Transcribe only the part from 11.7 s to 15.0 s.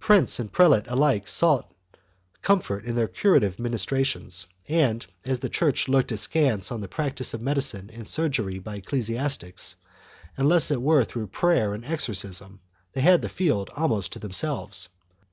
and exorcism, they had the field almost to themselves.